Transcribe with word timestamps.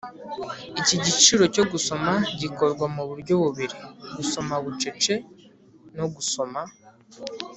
Iki 0.79 0.95
kiciro 1.03 1.43
cyo 1.55 1.63
gusoma 1.71 2.11
gikorwa 2.41 2.85
mu 2.95 3.03
buryo 3.09 3.33
bubiri: 3.43 3.77
gusoma 4.15 4.53
bucece 4.63 5.13
no 5.97 6.05
gusoma 6.13 6.61